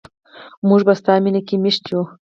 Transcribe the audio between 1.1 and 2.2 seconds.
مینه کې میشته یو.